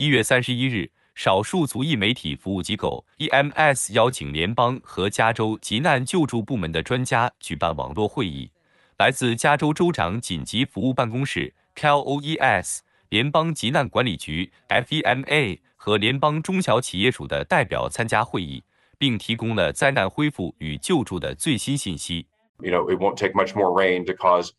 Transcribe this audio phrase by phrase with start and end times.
[0.00, 8.48] 一月三十一日，少数族裔媒体服务机构 EMS 邀请联邦和加州急难救助部门的专家举办网络会议。
[8.98, 18.62] 来自加州州长紧急服务办公室 （CLOES）、联邦急难管理局 （FEMA） 和联邦中小企业署的代表参加会议，
[18.98, 22.28] 并提供了灾难恢复与救助的最新信息。
[22.60, 24.50] You know, it won't take much more rain to cause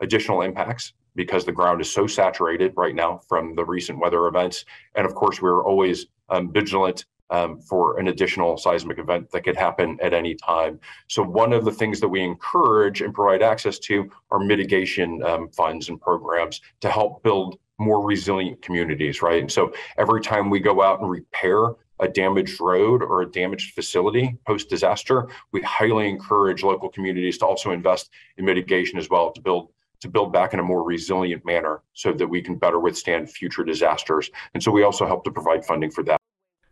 [0.00, 0.88] additional impacts.
[1.16, 4.64] Because the ground is so saturated right now from the recent weather events.
[4.94, 9.56] And of course, we're always um, vigilant um, for an additional seismic event that could
[9.56, 10.78] happen at any time.
[11.08, 15.48] So, one of the things that we encourage and provide access to are mitigation um,
[15.48, 19.40] funds and programs to help build more resilient communities, right?
[19.40, 23.74] And so, every time we go out and repair a damaged road or a damaged
[23.74, 29.32] facility post disaster, we highly encourage local communities to also invest in mitigation as well
[29.32, 32.78] to build to build back in a more resilient manner so that we can better
[32.80, 34.28] withstand future disasters.
[34.52, 36.18] And so we also help to provide funding for that.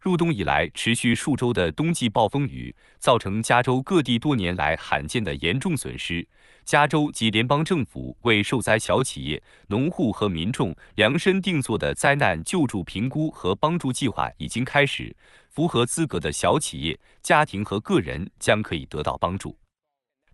[0.01, 6.29] 入冬以来，持续数周的冬季暴风雨造成加州各地多年来罕见的严重损失。
[6.67, 15.17] 加州及联邦政府为受灾小企业、农户和民众量身定做的灾难救助评估和帮助计划已经开始，
[15.49, 19.57] 符合资格的小企业、家庭和个人将可以得到帮助。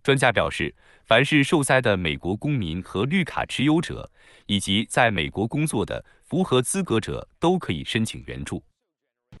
[0.02, 4.10] 专家表示，凡是受灾的美国公民和绿卡持有者，
[4.46, 8.62] 以及在美国工作的符合资格者都可以申请援助。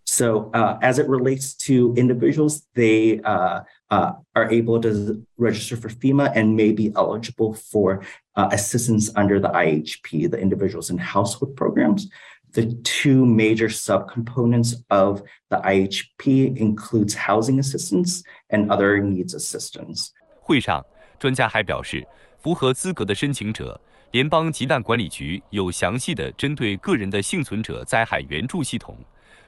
[0.04, 5.88] So, uh, as it relates to individuals, they uh, uh, are able to register for
[5.88, 8.02] FEMA and may be eligible for
[8.34, 12.08] uh, assistance under the IHP, the Individuals and Household Programs.
[12.52, 20.12] The two major subcomponents of the IHP includes housing assistance and other needs assistance.
[20.41, 20.83] 会上，
[21.17, 22.05] 专家还表示，
[22.39, 23.79] 符合资格的申请者，
[24.11, 28.97] 联邦急难管理局有详细的针对个人的幸存者灾害援助系统，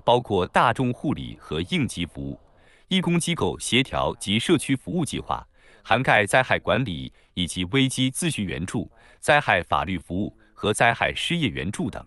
[0.06, 2.40] 包括大众护理和应急服务、
[2.88, 5.46] 义工机构协调及社区服务计划，
[5.84, 8.90] 涵盖灾害管理以及危机咨询援助、
[9.20, 12.06] 灾害法律服务和灾害失业援助等。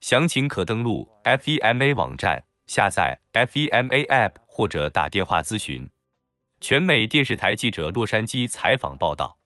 [0.00, 5.88] 详情可登录 FEMA 网站，下载 FEMA App 或者打电话咨询。
[6.60, 9.37] 全美电视台记者洛杉矶采访报道。